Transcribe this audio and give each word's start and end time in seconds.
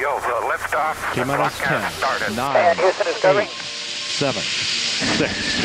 Radio, 0.00 0.18
the 0.20 0.28
liftoff. 0.48 0.96
T 1.12 1.24
minus 1.24 1.58
10, 1.58 1.68
broadcast 1.68 1.98
started. 1.98 2.34
9, 2.34 2.56
And 2.56 2.78
Houston 2.78 3.06
Discovery. 3.06 3.42
8, 3.42 3.50
7, 3.50 4.40
6, 4.40 5.60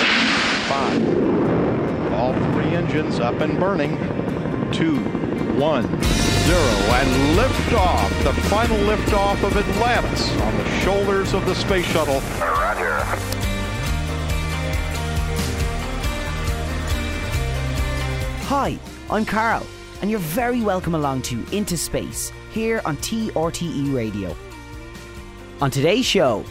5. 0.68 2.14
All 2.16 2.34
three 2.52 2.76
engines 2.76 3.22
up 3.22 3.40
and 3.40 3.58
burning. 3.58 3.98
2, 4.74 4.98
1, 4.98 5.58
0. 5.58 5.88
And 5.88 7.38
liftoff. 7.38 8.24
The 8.26 8.34
final 8.50 8.76
liftoff 8.80 9.42
of 9.42 9.56
Atlantis 9.56 10.30
on 10.42 10.58
the 10.58 10.70
shoulders 10.82 11.34
of 11.34 11.46
the 11.46 11.56
space 11.56 11.86
shuttle. 11.86 12.20
Roger. 12.42 13.00
Hi, 18.48 18.78
I'm 19.10 19.24
Carl, 19.24 19.66
and 20.02 20.12
you're 20.12 20.20
very 20.20 20.62
welcome 20.62 20.94
along 20.94 21.22
to 21.22 21.46
Into 21.56 21.78
Space 21.78 22.34
here 22.56 22.82
on 22.86 22.96
TRTE 22.98 23.94
Radio. 23.94 24.34
On 25.60 25.70
today's 25.70 26.06
show, 26.06 26.46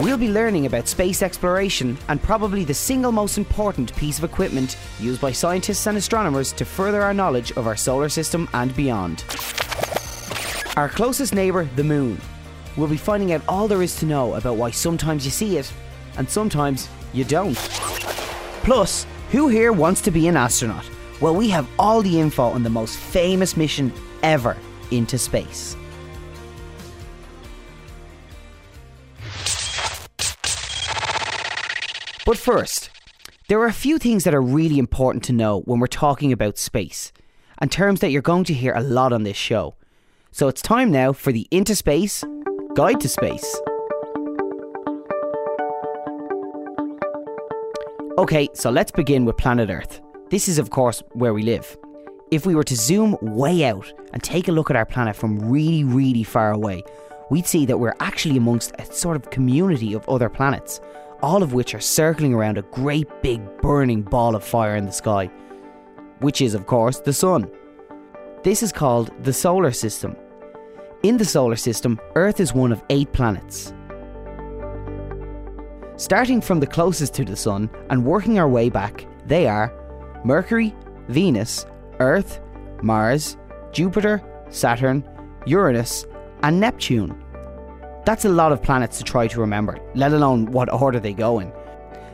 we'll 0.00 0.16
be 0.16 0.30
learning 0.30 0.64
about 0.64 0.88
space 0.88 1.20
exploration 1.20 1.98
and 2.08 2.22
probably 2.22 2.64
the 2.64 2.72
single 2.72 3.12
most 3.12 3.36
important 3.36 3.94
piece 3.96 4.16
of 4.16 4.24
equipment 4.24 4.78
used 4.98 5.20
by 5.20 5.30
scientists 5.30 5.86
and 5.86 5.98
astronomers 5.98 6.52
to 6.52 6.64
further 6.64 7.02
our 7.02 7.12
knowledge 7.12 7.52
of 7.52 7.66
our 7.66 7.76
solar 7.76 8.08
system 8.08 8.48
and 8.54 8.74
beyond. 8.74 9.24
Our 10.74 10.88
closest 10.88 11.34
neighbour, 11.34 11.68
the 11.76 11.84
Moon. 11.84 12.18
We'll 12.74 12.88
be 12.88 12.96
finding 12.96 13.34
out 13.34 13.42
all 13.46 13.68
there 13.68 13.82
is 13.82 13.96
to 13.96 14.06
know 14.06 14.32
about 14.36 14.56
why 14.56 14.70
sometimes 14.70 15.26
you 15.26 15.30
see 15.30 15.58
it 15.58 15.70
and 16.16 16.26
sometimes 16.26 16.88
you 17.12 17.24
don't. 17.24 17.56
Plus, 18.64 19.06
who 19.32 19.48
here 19.48 19.74
wants 19.74 20.00
to 20.00 20.10
be 20.10 20.28
an 20.28 20.36
astronaut? 20.38 20.88
Well, 21.20 21.34
we 21.34 21.50
have 21.50 21.68
all 21.78 22.00
the 22.00 22.18
info 22.18 22.44
on 22.44 22.62
the 22.62 22.70
most 22.70 22.96
famous 22.96 23.54
mission 23.54 23.92
ever 24.22 24.56
into 24.96 25.18
space. 25.18 25.76
But 32.26 32.38
first, 32.38 32.90
there 33.48 33.60
are 33.60 33.66
a 33.66 33.72
few 33.72 33.98
things 33.98 34.24
that 34.24 34.34
are 34.34 34.40
really 34.40 34.78
important 34.78 35.24
to 35.24 35.32
know 35.32 35.60
when 35.60 35.78
we're 35.78 35.86
talking 35.86 36.32
about 36.32 36.56
space, 36.56 37.12
and 37.58 37.70
terms 37.70 38.00
that 38.00 38.10
you're 38.10 38.22
going 38.22 38.44
to 38.44 38.54
hear 38.54 38.72
a 38.74 38.82
lot 38.82 39.12
on 39.12 39.24
this 39.24 39.36
show. 39.36 39.74
So 40.32 40.48
it's 40.48 40.62
time 40.62 40.90
now 40.90 41.12
for 41.12 41.32
the 41.32 41.46
Into 41.50 41.76
Space 41.76 42.24
Guide 42.74 43.00
to 43.00 43.08
Space. 43.08 43.60
Okay, 48.16 48.48
so 48.54 48.70
let's 48.70 48.90
begin 48.90 49.24
with 49.24 49.36
planet 49.36 49.68
Earth. 49.68 50.00
This 50.30 50.48
is, 50.48 50.58
of 50.58 50.70
course, 50.70 51.02
where 51.12 51.34
we 51.34 51.42
live. 51.42 51.76
If 52.30 52.46
we 52.46 52.54
were 52.54 52.64
to 52.64 52.76
zoom 52.76 53.16
way 53.20 53.64
out 53.64 53.92
and 54.12 54.22
take 54.22 54.48
a 54.48 54.52
look 54.52 54.70
at 54.70 54.76
our 54.76 54.86
planet 54.86 55.14
from 55.14 55.38
really, 55.38 55.84
really 55.84 56.24
far 56.24 56.52
away, 56.52 56.82
we'd 57.30 57.46
see 57.46 57.66
that 57.66 57.78
we're 57.78 57.94
actually 58.00 58.36
amongst 58.36 58.72
a 58.78 58.86
sort 58.86 59.16
of 59.16 59.30
community 59.30 59.92
of 59.92 60.08
other 60.08 60.30
planets, 60.30 60.80
all 61.22 61.42
of 61.42 61.52
which 61.52 61.74
are 61.74 61.80
circling 61.80 62.32
around 62.32 62.56
a 62.56 62.62
great 62.62 63.08
big 63.22 63.40
burning 63.58 64.02
ball 64.02 64.34
of 64.34 64.42
fire 64.42 64.74
in 64.76 64.86
the 64.86 64.92
sky, 64.92 65.26
which 66.20 66.40
is, 66.40 66.54
of 66.54 66.66
course, 66.66 66.98
the 67.00 67.12
Sun. 67.12 67.50
This 68.42 68.62
is 68.62 68.72
called 68.72 69.10
the 69.22 69.32
solar 69.32 69.72
system. 69.72 70.16
In 71.02 71.18
the 71.18 71.24
solar 71.24 71.56
system, 71.56 72.00
Earth 72.14 72.40
is 72.40 72.54
one 72.54 72.72
of 72.72 72.82
eight 72.88 73.12
planets. 73.12 73.74
Starting 75.96 76.40
from 76.40 76.58
the 76.58 76.66
closest 76.66 77.14
to 77.14 77.24
the 77.24 77.36
Sun 77.36 77.70
and 77.90 78.04
working 78.04 78.38
our 78.38 78.48
way 78.48 78.70
back, 78.70 79.06
they 79.26 79.46
are 79.46 79.72
Mercury, 80.24 80.74
Venus, 81.08 81.66
Earth, 82.00 82.40
Mars, 82.82 83.36
Jupiter, 83.72 84.22
Saturn, 84.50 85.04
Uranus, 85.46 86.06
and 86.42 86.60
Neptune. 86.60 87.22
That's 88.04 88.24
a 88.24 88.28
lot 88.28 88.52
of 88.52 88.62
planets 88.62 88.98
to 88.98 89.04
try 89.04 89.26
to 89.28 89.40
remember, 89.40 89.78
let 89.94 90.12
alone 90.12 90.46
what 90.46 90.72
order 90.72 91.00
they 91.00 91.14
go 91.14 91.40
in. 91.40 91.52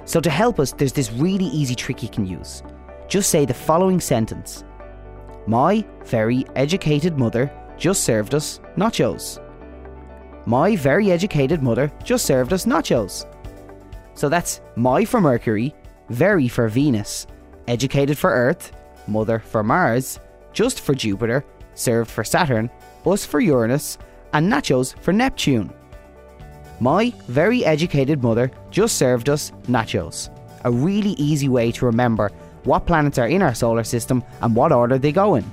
So, 0.04 0.20
to 0.20 0.30
help 0.30 0.58
us, 0.58 0.72
there's 0.72 0.92
this 0.92 1.12
really 1.12 1.46
easy 1.46 1.74
trick 1.74 2.02
you 2.02 2.08
can 2.08 2.26
use. 2.26 2.62
Just 3.08 3.30
say 3.30 3.44
the 3.44 3.54
following 3.54 4.00
sentence 4.00 4.64
My 5.46 5.84
very 6.04 6.44
educated 6.54 7.18
mother 7.18 7.50
just 7.76 8.04
served 8.04 8.34
us 8.34 8.60
nachos. 8.76 9.44
My 10.46 10.76
very 10.76 11.10
educated 11.10 11.62
mother 11.62 11.92
just 12.04 12.24
served 12.24 12.52
us 12.52 12.66
nachos. 12.66 13.26
So 14.14 14.28
that's 14.28 14.60
my 14.76 15.04
for 15.04 15.20
Mercury, 15.20 15.74
very 16.08 16.48
for 16.48 16.68
Venus, 16.68 17.26
educated 17.68 18.16
for 18.16 18.30
Earth, 18.30 18.72
mother 19.10 19.38
for 19.38 19.62
Mars, 19.62 20.18
just 20.52 20.80
for 20.80 20.94
Jupiter, 20.94 21.44
served 21.74 22.10
for 22.10 22.24
Saturn, 22.24 22.70
us 23.04 23.24
for 23.24 23.40
Uranus, 23.40 23.98
and 24.32 24.50
nachos 24.50 24.98
for 25.00 25.12
Neptune. 25.12 25.72
My 26.80 27.12
very 27.28 27.64
educated 27.64 28.22
mother 28.22 28.50
just 28.70 28.96
served 28.96 29.28
us 29.28 29.52
nachos. 29.68 30.30
A 30.64 30.70
really 30.70 31.10
easy 31.12 31.48
way 31.48 31.72
to 31.72 31.86
remember 31.86 32.30
what 32.64 32.86
planets 32.86 33.18
are 33.18 33.28
in 33.28 33.42
our 33.42 33.54
solar 33.54 33.84
system 33.84 34.22
and 34.42 34.54
what 34.54 34.72
order 34.72 34.98
they 34.98 35.12
go 35.12 35.34
in. 35.34 35.44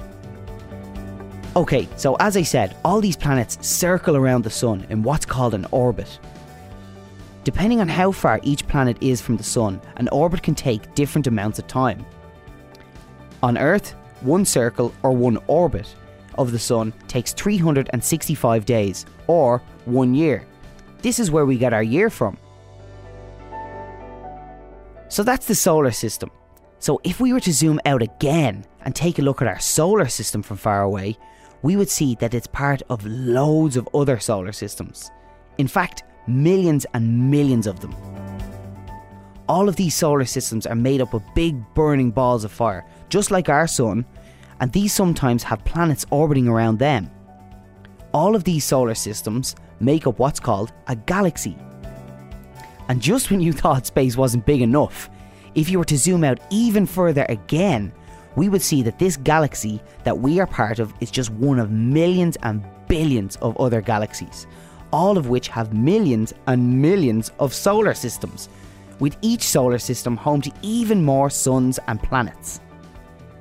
Okay, 1.55 1.87
so 1.97 2.15
as 2.19 2.37
I 2.37 2.43
said, 2.43 2.77
all 2.85 3.01
these 3.01 3.15
planets 3.15 3.65
circle 3.65 4.15
around 4.15 4.43
the 4.43 4.49
Sun 4.49 4.85
in 4.89 5.01
what's 5.01 5.25
called 5.25 5.53
an 5.53 5.65
orbit. 5.71 6.19
Depending 7.43 7.81
on 7.81 7.87
how 7.87 8.11
far 8.11 8.39
each 8.43 8.67
planet 8.67 8.97
is 9.01 9.21
from 9.21 9.37
the 9.37 9.43
Sun, 9.43 9.81
an 9.95 10.09
orbit 10.09 10.43
can 10.43 10.53
take 10.53 10.93
different 10.95 11.27
amounts 11.27 11.59
of 11.59 11.67
time. 11.67 12.05
On 13.43 13.57
Earth, 13.57 13.93
one 14.21 14.45
circle 14.45 14.93
or 15.03 15.11
one 15.11 15.37
orbit 15.47 15.93
of 16.37 16.51
the 16.51 16.59
Sun 16.59 16.93
takes 17.07 17.33
365 17.33 18.65
days, 18.65 19.05
or 19.27 19.61
one 19.85 20.13
year. 20.13 20.45
This 21.01 21.19
is 21.19 21.31
where 21.31 21.45
we 21.45 21.57
get 21.57 21.73
our 21.73 21.83
year 21.83 22.09
from. 22.09 22.37
So 25.09 25.23
that's 25.23 25.47
the 25.47 25.55
solar 25.55 25.91
system. 25.91 26.31
So 26.79 26.99
if 27.03 27.19
we 27.19 27.33
were 27.33 27.39
to 27.41 27.53
zoom 27.53 27.79
out 27.85 28.01
again 28.01 28.65
and 28.81 28.95
take 28.95 29.19
a 29.19 29.23
look 29.23 29.41
at 29.41 29.47
our 29.47 29.59
solar 29.59 30.07
system 30.07 30.43
from 30.43 30.57
far 30.57 30.83
away, 30.83 31.17
we 31.61 31.75
would 31.75 31.89
see 31.89 32.15
that 32.15 32.33
it's 32.33 32.47
part 32.47 32.81
of 32.89 33.05
loads 33.05 33.77
of 33.77 33.89
other 33.93 34.19
solar 34.19 34.51
systems. 34.51 35.09
In 35.57 35.67
fact, 35.67 36.03
millions 36.27 36.85
and 36.93 37.31
millions 37.31 37.67
of 37.67 37.79
them. 37.79 37.95
All 39.49 39.69
of 39.69 39.77
these 39.77 39.95
solar 39.95 40.25
systems 40.25 40.65
are 40.67 40.75
made 40.75 40.99
up 40.99 41.13
of 41.13 41.23
big 41.33 41.55
burning 41.73 42.11
balls 42.11 42.43
of 42.43 42.51
fire, 42.51 42.85
just 43.07 43.31
like 43.31 43.47
our 43.47 43.67
sun, 43.67 44.05
and 44.59 44.71
these 44.71 44.93
sometimes 44.93 45.43
have 45.43 45.63
planets 45.63 46.05
orbiting 46.09 46.49
around 46.49 46.79
them. 46.79 47.09
All 48.13 48.35
of 48.35 48.43
these 48.43 48.65
solar 48.65 48.95
systems 48.95 49.55
make 49.79 50.05
up 50.05 50.19
what's 50.19 50.39
called 50.39 50.73
a 50.87 50.95
galaxy. 50.95 51.57
And 52.89 53.01
just 53.01 53.31
when 53.31 53.39
you 53.39 53.53
thought 53.61 53.85
space 53.85 54.17
wasn't 54.17 54.45
big 54.45 54.61
enough, 54.61 55.09
if 55.55 55.69
you 55.69 55.79
were 55.79 55.85
to 55.85 55.97
zoom 55.97 56.25
out 56.25 56.39
even 56.49 56.85
further 56.85 57.25
again, 57.29 57.93
we 58.35 58.49
would 58.49 58.61
see 58.61 58.83
that 58.83 58.99
this 58.99 59.17
galaxy 59.17 59.81
that 60.03 60.19
we 60.19 60.39
are 60.39 60.47
part 60.47 60.79
of 60.79 60.93
is 60.99 61.09
just 61.09 61.31
one 61.31 61.57
of 61.57 61.71
millions 61.71 62.37
and 62.43 62.65
billions 62.87 63.37
of 63.37 63.57
other 63.57 63.81
galaxies, 63.81 64.45
all 64.91 65.17
of 65.17 65.29
which 65.29 65.47
have 65.47 65.73
millions 65.73 66.33
and 66.47 66.81
millions 66.81 67.31
of 67.39 67.53
solar 67.53 67.93
systems, 67.93 68.49
with 68.99 69.17
each 69.21 69.43
solar 69.43 69.77
system 69.77 70.17
home 70.17 70.41
to 70.41 70.51
even 70.61 71.03
more 71.03 71.29
suns 71.29 71.79
and 71.87 72.01
planets. 72.01 72.59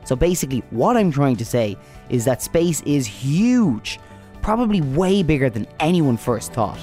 So 0.04 0.14
basically, 0.14 0.62
what 0.70 0.96
I'm 0.96 1.10
trying 1.10 1.36
to 1.36 1.44
say 1.44 1.76
is 2.10 2.24
that 2.24 2.42
space 2.42 2.80
is 2.82 3.06
huge, 3.06 3.98
probably 4.42 4.80
way 4.80 5.22
bigger 5.22 5.50
than 5.50 5.66
anyone 5.80 6.16
first 6.16 6.52
thought. 6.52 6.78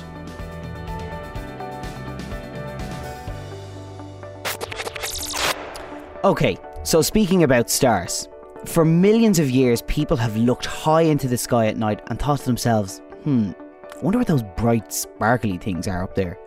Okay, 6.24 6.58
so 6.84 7.02
speaking 7.02 7.44
about 7.44 7.70
stars, 7.70 8.30
for 8.66 8.86
millions 8.86 9.40
of 9.40 9.50
years, 9.50 9.82
people 9.84 10.16
have 10.18 10.38
looked 10.38 10.66
high 10.66 11.02
into 11.02 11.28
the 11.28 11.38
sky 11.38 11.68
at 11.68 11.78
night 11.78 12.02
and 12.08 12.18
thought 12.18 12.40
to 12.40 12.46
themselves, 12.46 13.02
hmm, 13.24 13.52
I 13.94 14.00
wonder 14.02 14.20
what 14.20 14.28
those 14.28 14.44
bright, 14.58 14.94
sparkly 14.94 15.58
things 15.58 15.88
are 15.88 16.04
up 16.04 16.16
there. 16.16 16.38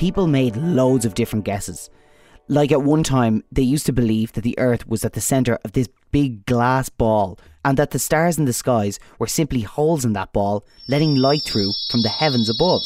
People 0.00 0.28
made 0.28 0.56
loads 0.56 1.04
of 1.04 1.12
different 1.12 1.44
guesses. 1.44 1.90
Like 2.48 2.72
at 2.72 2.80
one 2.80 3.02
time, 3.02 3.44
they 3.52 3.60
used 3.60 3.84
to 3.84 3.92
believe 3.92 4.32
that 4.32 4.40
the 4.40 4.58
Earth 4.58 4.88
was 4.88 5.04
at 5.04 5.12
the 5.12 5.20
centre 5.20 5.58
of 5.62 5.72
this 5.72 5.90
big 6.10 6.46
glass 6.46 6.88
ball 6.88 7.38
and 7.66 7.76
that 7.76 7.90
the 7.90 7.98
stars 7.98 8.38
in 8.38 8.46
the 8.46 8.54
skies 8.54 8.98
were 9.18 9.26
simply 9.26 9.60
holes 9.60 10.06
in 10.06 10.14
that 10.14 10.32
ball, 10.32 10.64
letting 10.88 11.16
light 11.16 11.42
through 11.42 11.72
from 11.90 12.00
the 12.00 12.08
heavens 12.08 12.48
above. 12.48 12.80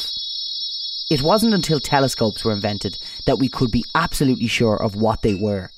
It 1.09 1.21
wasn't 1.21 1.53
until 1.53 1.79
telescopes 1.79 2.43
were 2.43 2.51
invented 2.51 2.97
that 3.27 3.39
we 3.39 3.47
could 3.47 3.71
be 3.71 3.85
absolutely 3.95 4.47
sure 4.47 4.75
of 4.75 4.95
what 4.95 5.21
they 5.21 5.35
were. 5.35 5.69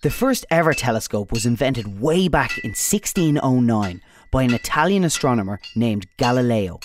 The 0.00 0.08
first 0.10 0.46
ever 0.50 0.72
telescope 0.72 1.32
was 1.32 1.44
invented 1.44 2.00
way 2.00 2.28
back 2.28 2.56
in 2.64 2.70
1609 2.70 4.00
by 4.30 4.42
an 4.42 4.54
Italian 4.54 5.04
astronomer 5.04 5.60
named 5.76 6.06
Galileo. 6.16 6.80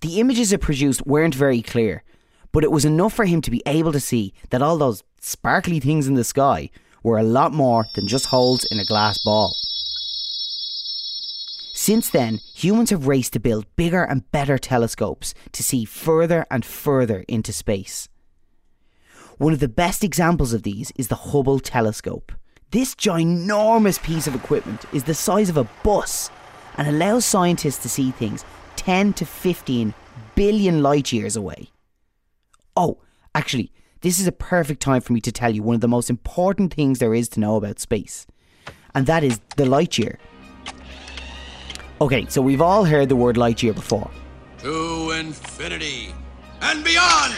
The 0.00 0.20
images 0.20 0.54
it 0.54 0.62
produced 0.62 1.06
weren't 1.06 1.34
very 1.34 1.60
clear, 1.60 2.02
but 2.52 2.64
it 2.64 2.70
was 2.70 2.84
enough 2.84 3.12
for 3.12 3.24
him 3.24 3.40
to 3.42 3.50
be 3.50 3.62
able 3.66 3.92
to 3.92 4.00
see 4.00 4.32
that 4.50 4.62
all 4.62 4.78
those 4.78 5.02
sparkly 5.20 5.80
things 5.80 6.06
in 6.06 6.14
the 6.14 6.24
sky 6.24 6.70
were 7.02 7.18
a 7.18 7.22
lot 7.22 7.52
more 7.52 7.86
than 7.94 8.06
just 8.06 8.26
holes 8.26 8.64
in 8.70 8.78
a 8.78 8.84
glass 8.84 9.18
ball. 9.24 9.54
Since 11.72 12.10
then, 12.10 12.40
humans 12.54 12.90
have 12.90 13.06
raced 13.06 13.32
to 13.32 13.40
build 13.40 13.64
bigger 13.76 14.02
and 14.02 14.30
better 14.32 14.58
telescopes 14.58 15.32
to 15.52 15.62
see 15.62 15.84
further 15.84 16.44
and 16.50 16.64
further 16.64 17.24
into 17.26 17.52
space. 17.52 18.08
One 19.38 19.54
of 19.54 19.60
the 19.60 19.68
best 19.68 20.04
examples 20.04 20.52
of 20.52 20.62
these 20.62 20.92
is 20.96 21.08
the 21.08 21.14
Hubble 21.14 21.58
telescope. 21.58 22.32
This 22.70 22.94
ginormous 22.94 24.02
piece 24.02 24.26
of 24.26 24.34
equipment 24.34 24.84
is 24.92 25.04
the 25.04 25.14
size 25.14 25.48
of 25.48 25.56
a 25.56 25.68
bus 25.82 26.30
and 26.76 26.86
allows 26.86 27.24
scientists 27.24 27.78
to 27.78 27.88
see 27.88 28.10
things 28.10 28.44
10 28.76 29.14
to 29.14 29.24
15 29.24 29.94
billion 30.34 30.82
light 30.82 31.12
years 31.12 31.36
away. 31.36 31.70
Oh, 32.76 32.98
actually, 33.34 33.72
this 34.00 34.18
is 34.18 34.26
a 34.26 34.32
perfect 34.32 34.80
time 34.80 35.00
for 35.00 35.12
me 35.12 35.20
to 35.22 35.32
tell 35.32 35.54
you 35.54 35.62
one 35.62 35.74
of 35.74 35.80
the 35.80 35.88
most 35.88 36.10
important 36.10 36.72
things 36.72 36.98
there 36.98 37.14
is 37.14 37.28
to 37.30 37.40
know 37.40 37.56
about 37.56 37.78
space, 37.80 38.26
and 38.94 39.06
that 39.06 39.22
is 39.24 39.40
the 39.56 39.66
light 39.66 39.98
year. 39.98 40.18
Okay, 42.00 42.26
so 42.28 42.40
we've 42.40 42.62
all 42.62 42.84
heard 42.84 43.08
the 43.08 43.16
word 43.16 43.36
light 43.36 43.62
year 43.62 43.74
before, 43.74 44.10
To 44.58 45.10
infinity 45.12 46.14
and 46.62 46.82
beyond! 46.84 47.34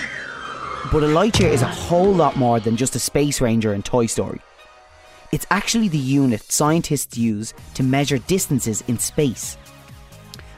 but 0.93 1.02
a 1.02 1.06
light 1.06 1.40
year 1.40 1.50
is 1.50 1.62
a 1.62 1.67
whole 1.67 2.12
lot 2.12 2.37
more 2.37 2.61
than 2.61 2.76
just 2.76 2.94
a 2.94 2.99
space 2.99 3.40
ranger 3.40 3.73
in 3.73 3.82
Toy 3.82 4.06
Story. 4.06 4.40
It's 5.32 5.46
actually 5.50 5.88
the 5.88 5.96
unit 5.99 6.43
scientists 6.52 7.17
use 7.17 7.55
to 7.75 7.82
measure 7.82 8.19
distances 8.19 8.84
in 8.88 8.99
space. 8.99 9.56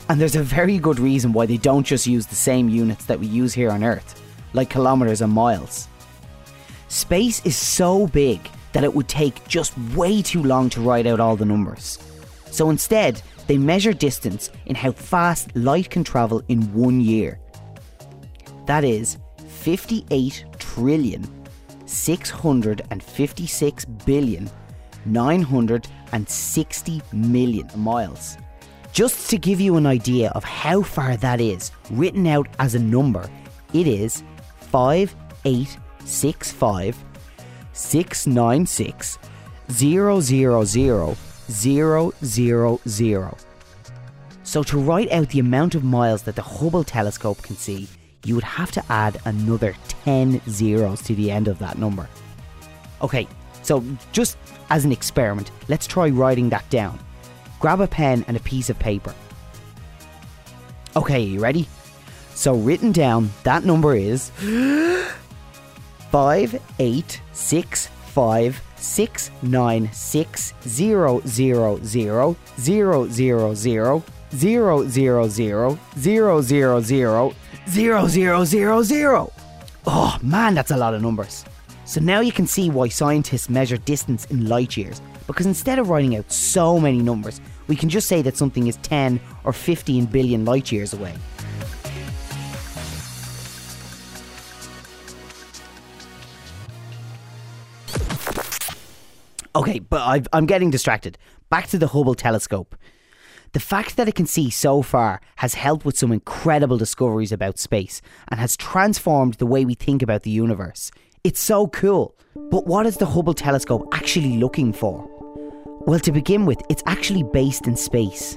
And 0.09 0.21
there's 0.21 0.35
a 0.35 0.43
very 0.43 0.79
good 0.79 0.99
reason 0.99 1.33
why 1.33 1.47
they 1.47 1.57
don't 1.57 1.87
just 1.87 2.07
use 2.07 2.27
the 2.27 2.35
same 2.35 2.69
units 2.69 3.05
that 3.05 3.21
we 3.21 3.27
use 3.27 3.55
here 3.55 3.71
on 3.71 3.85
Earth, 3.85 4.21
like 4.55 4.71
kilometres 4.71 5.21
and 5.21 5.33
miles. 5.33 5.89
Space 6.89 7.45
is 7.45 7.57
so 7.57 8.07
big 8.07 8.41
that 8.73 8.85
it 8.85 8.95
would 8.95 9.09
take 9.09 9.47
just 9.47 9.77
way 9.95 10.23
too 10.23 10.43
long 10.43 10.71
to 10.71 10.81
write 10.81 11.07
out 11.07 11.21
all 11.21 11.37
the 11.37 11.45
numbers. 11.45 11.99
So 12.51 12.71
instead, 12.71 13.21
they 13.47 13.59
measure 13.59 13.93
distance 13.93 14.51
in 14.67 14.75
how 14.75 14.93
fast 14.93 15.55
light 15.55 15.91
can 15.91 16.05
travel 16.05 16.43
in 16.49 16.73
one 16.73 17.01
year. 17.01 17.39
That 18.67 18.85
is 18.85 19.19
58 19.47 20.45
trillion 20.59 21.29
656 21.87 23.85
billion 23.85 24.51
960 25.05 27.03
million 27.13 27.69
miles. 27.77 28.39
Just 28.93 29.29
to 29.31 29.39
give 29.39 29.61
you 29.61 29.77
an 29.77 29.87
idea 29.87 30.31
of 30.31 30.45
how 30.45 30.83
far 30.83 31.17
that 31.17 31.41
is, 31.41 31.73
written 31.91 32.27
out 32.27 32.49
as 32.59 32.75
a 32.75 32.79
number, 32.79 33.29
it 33.73 33.87
is 33.87 34.23
5865 34.75 36.99
696 37.73 39.19
000 39.69 40.21
000. 42.85 43.37
So 44.43 44.63
to 44.65 44.79
write 44.79 45.13
out 45.13 45.29
the 45.29 45.39
amount 45.39 45.77
of 45.77 45.85
miles 45.85 46.25
that 46.25 46.35
the 46.35 46.43
Hubble 46.43 46.83
telescope 46.83 47.41
can 47.41 47.55
see, 47.55 47.87
you 48.25 48.35
would 48.35 48.43
have 48.43 48.73
to 48.73 48.83
add 48.89 49.21
another 49.27 49.77
10 50.05 50.41
zeros 50.49 51.03
to 51.03 51.15
the 51.15 51.31
end 51.31 51.47
of 51.47 51.61
that 51.61 51.79
number. 51.79 52.09
Okay, 53.01 53.29
so 53.63 53.85
just 54.11 54.37
as 54.71 54.85
an 54.85 54.91
experiment, 54.91 55.53
let's 55.69 55.87
try 55.87 56.09
writing 56.09 56.49
that 56.49 56.69
down. 56.69 56.99
Grab 57.61 57.81
a 57.81 57.87
pen 57.87 58.25
and 58.27 58.37
a 58.37 58.41
piece 58.41 58.71
of 58.71 58.79
paper. 58.81 59.15
Okay, 60.97 61.21
you 61.21 61.39
ready? 61.39 61.69
So 62.35 62.55
written 62.55 62.93
down, 62.93 63.31
that 63.45 63.65
number 63.65 63.95
is 63.95 64.31
five 66.11 66.61
eight 66.79 67.21
six 67.33 67.87
five 68.13 68.61
six 68.77 69.31
nine 69.43 69.91
six 69.93 70.53
zero 70.67 71.21
zero 71.27 71.81
zero 71.85 72.37
zero 72.59 73.09
zero 73.09 73.55
zero 73.55 73.95
zero 74.35 74.89
zero 74.89 75.29
zero 75.29 75.29
zero 75.29 76.41
zero 76.41 76.81
zero 76.81 77.35
zero 77.69 78.07
zero 78.09 78.45
zero 78.45 78.83
zero. 78.83 79.33
Oh 79.87 80.19
man, 80.23 80.55
that's 80.55 80.71
a 80.71 80.77
lot 80.77 80.95
of 80.95 81.03
numbers. 81.03 81.45
So 81.87 82.01
now 82.01 82.21
you 82.21 82.33
can 82.33 82.47
see 82.47 82.71
why 82.71 82.89
scientists 82.89 83.49
measure 83.49 83.77
distance 83.77 84.25
in 84.27 84.49
light 84.49 84.77
years, 84.77 85.01
because 85.27 85.47
instead 85.47 85.79
of 85.79 85.89
writing 85.91 86.17
out 86.17 86.31
so 86.33 86.81
many 86.81 87.01
numbers, 87.03 87.41
we 87.69 87.77
can 87.77 87.89
just 87.89 88.09
say 88.09 88.23
that 88.23 88.37
something 88.37 88.67
is 88.67 88.77
10 88.79 89.21
or 89.45 89.53
15 89.53 90.07
billion 90.07 90.45
light 90.45 90.73
years 90.73 90.95
away. 90.95 91.15
Okay, 99.57 99.79
but 99.79 100.03
I've, 100.03 100.27
I'm 100.33 100.47
getting 100.47 100.71
distracted. 100.71 101.17
Back 101.49 101.69
to 101.69 101.79
the 101.79 101.89
Hubble 101.89 102.15
telescope. 102.15 102.75
The 103.53 103.61
fact 103.61 103.97
that 103.97 104.09
it 104.09 104.17
can 104.17 104.27
see 104.27 104.51
so 104.51 104.83
far 104.83 105.21
has 105.37 105.55
helped 105.55 105.85
with 105.85 105.97
some 105.97 106.11
incredible 106.11 106.77
discoveries 106.77 107.31
about 107.31 107.61
space 107.61 108.03
and 108.27 108.41
has 108.41 108.57
transformed 108.57 109.35
the 109.35 109.47
way 109.47 109.65
we 109.65 109.75
think 109.75 110.03
about 110.03 110.25
the 110.25 110.31
universe. 110.31 110.91
It's 111.23 111.41
so 111.41 111.69
cool. 111.69 112.17
But 112.35 112.67
what 112.67 112.85
is 112.85 112.97
the 112.97 113.07
Hubble 113.07 113.33
telescope 113.33 113.89
actually 113.93 114.39
looking 114.39 114.73
for? 114.73 115.09
Well, 115.87 116.01
to 116.01 116.11
begin 116.11 116.47
with, 116.47 116.61
it's 116.69 116.83
actually 116.87 117.23
based 117.23 117.69
in 117.69 117.77
space. 117.77 118.37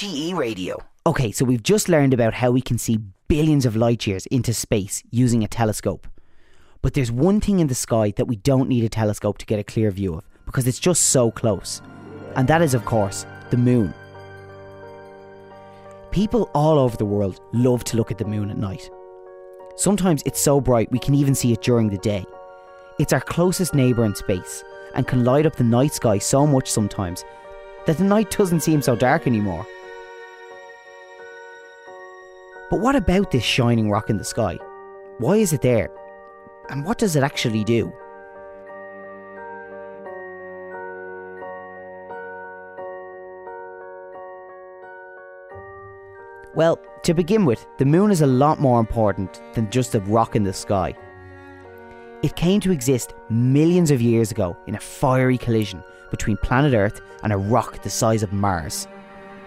TRTE 0.00 0.34
Radio. 0.34 0.82
Okay, 1.04 1.30
so 1.30 1.44
we've 1.44 1.62
just 1.62 1.86
learned 1.86 2.14
about 2.14 2.32
how 2.32 2.50
we 2.50 2.62
can 2.62 2.78
see 2.78 2.96
billions 3.28 3.66
of 3.66 3.76
light 3.76 4.06
years 4.06 4.24
into 4.28 4.54
space 4.54 5.02
using 5.10 5.44
a 5.44 5.46
telescope. 5.46 6.06
But 6.80 6.94
there's 6.94 7.12
one 7.12 7.38
thing 7.38 7.60
in 7.60 7.66
the 7.66 7.74
sky 7.74 8.14
that 8.16 8.24
we 8.24 8.36
don't 8.36 8.70
need 8.70 8.82
a 8.82 8.88
telescope 8.88 9.36
to 9.36 9.44
get 9.44 9.58
a 9.58 9.62
clear 9.62 9.90
view 9.90 10.14
of 10.14 10.24
because 10.46 10.66
it's 10.66 10.78
just 10.78 11.08
so 11.08 11.30
close. 11.30 11.82
And 12.34 12.48
that 12.48 12.62
is, 12.62 12.72
of 12.72 12.86
course, 12.86 13.26
the 13.50 13.58
moon. 13.58 13.92
People 16.12 16.50
all 16.54 16.78
over 16.78 16.96
the 16.96 17.04
world 17.04 17.38
love 17.52 17.84
to 17.84 17.98
look 17.98 18.10
at 18.10 18.16
the 18.16 18.24
moon 18.24 18.48
at 18.50 18.56
night. 18.56 18.88
Sometimes 19.76 20.22
it's 20.24 20.40
so 20.40 20.62
bright 20.62 20.90
we 20.90 20.98
can 20.98 21.14
even 21.14 21.34
see 21.34 21.52
it 21.52 21.60
during 21.60 21.90
the 21.90 21.98
day. 21.98 22.24
It's 22.98 23.12
our 23.12 23.20
closest 23.20 23.74
neighbour 23.74 24.06
in 24.06 24.14
space 24.14 24.64
and 24.94 25.06
can 25.06 25.24
light 25.24 25.44
up 25.44 25.56
the 25.56 25.64
night 25.64 25.92
sky 25.92 26.16
so 26.16 26.46
much 26.46 26.70
sometimes 26.70 27.22
that 27.84 27.98
the 27.98 28.04
night 28.04 28.30
doesn't 28.30 28.60
seem 28.60 28.80
so 28.80 28.96
dark 28.96 29.26
anymore. 29.26 29.66
But 32.70 32.78
what 32.78 32.94
about 32.94 33.32
this 33.32 33.42
shining 33.42 33.90
rock 33.90 34.10
in 34.10 34.16
the 34.16 34.24
sky? 34.24 34.56
Why 35.18 35.36
is 35.36 35.52
it 35.52 35.60
there? 35.60 35.90
And 36.68 36.84
what 36.84 36.98
does 36.98 37.16
it 37.16 37.24
actually 37.24 37.64
do? 37.64 37.92
Well, 46.54 46.78
to 47.02 47.12
begin 47.12 47.44
with, 47.44 47.66
the 47.78 47.84
moon 47.84 48.12
is 48.12 48.20
a 48.20 48.26
lot 48.26 48.60
more 48.60 48.78
important 48.78 49.42
than 49.54 49.70
just 49.70 49.96
a 49.96 50.00
rock 50.00 50.36
in 50.36 50.44
the 50.44 50.52
sky. 50.52 50.94
It 52.22 52.36
came 52.36 52.60
to 52.60 52.70
exist 52.70 53.14
millions 53.30 53.90
of 53.90 54.00
years 54.00 54.30
ago 54.30 54.56
in 54.68 54.76
a 54.76 54.80
fiery 54.80 55.38
collision 55.38 55.82
between 56.12 56.36
planet 56.36 56.74
Earth 56.74 57.00
and 57.24 57.32
a 57.32 57.36
rock 57.36 57.82
the 57.82 57.90
size 57.90 58.22
of 58.22 58.32
Mars. 58.32 58.86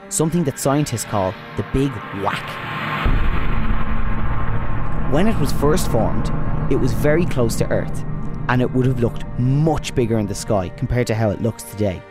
Something 0.09 0.43
that 0.43 0.59
scientists 0.59 1.05
call 1.05 1.33
the 1.55 1.65
Big 1.71 1.91
Whack. 2.21 2.72
When 5.13 5.27
it 5.27 5.39
was 5.39 5.51
first 5.51 5.91
formed, 5.91 6.31
it 6.71 6.75
was 6.75 6.91
very 6.91 7.27
close 7.27 7.55
to 7.57 7.69
Earth, 7.69 8.03
and 8.49 8.63
it 8.63 8.71
would 8.71 8.87
have 8.87 8.99
looked 8.99 9.23
much 9.37 9.93
bigger 9.93 10.17
in 10.17 10.25
the 10.25 10.33
sky 10.33 10.69
compared 10.69 11.05
to 11.05 11.13
how 11.13 11.29
it 11.29 11.39
looks 11.39 11.61
today. 11.61 12.01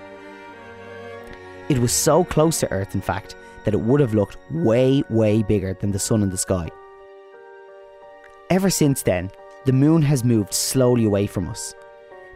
It 1.68 1.78
was 1.78 1.90
so 1.90 2.23
close 2.23 2.61
to 2.61 2.71
Earth, 2.71 2.94
in 2.94 3.00
fact, 3.00 3.35
that 3.64 3.75
it 3.75 3.80
would 3.80 3.99
have 3.99 4.14
looked 4.14 4.37
way, 4.52 5.02
way 5.11 5.42
bigger 5.42 5.75
than 5.75 5.90
the 5.90 5.99
sun 5.99 6.23
in 6.23 6.30
the 6.30 6.38
sky. 6.38 6.71
Ever 8.50 8.71
since 8.71 9.02
then, 9.02 9.32
the 9.64 9.73
moon 9.73 10.02
has 10.02 10.23
moved 10.23 10.54
slowly 10.54 11.04
away 11.04 11.26
from 11.26 11.49
us. 11.49 11.75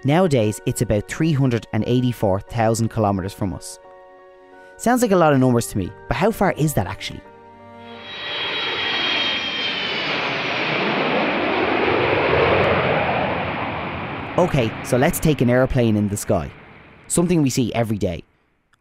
Nowadays, 0.03 0.61
it's 0.67 0.83
about 0.83 1.07
384,000 1.07 2.89
kilometres 2.89 3.33
from 3.33 3.55
us. 3.55 3.79
Sounds 4.79 5.01
like 5.01 5.13
a 5.13 5.17
lot 5.17 5.33
of 5.33 5.39
numbers 5.39 5.69
to 5.69 5.79
me, 5.79 5.93
but 6.09 6.17
how 6.17 6.33
far 6.33 6.51
is 6.55 6.75
that 6.75 6.89
actually? 6.89 7.21
Okay, 14.39 14.71
so 14.85 14.99
let's 14.99 15.19
take 15.19 15.41
an 15.41 15.49
aeroplane 15.49 15.97
in 15.97 16.11
the 16.11 16.17
sky. 16.19 16.53
Something 17.09 17.41
we 17.41 17.49
see 17.49 17.73
every 17.73 17.97
day. 17.97 18.23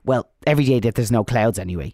Well, 0.04 0.30
every 0.46 0.66
day 0.66 0.82
that 0.82 0.96
there's 0.96 1.14
no 1.14 1.24
clouds 1.24 1.58
anyway. 1.58 1.94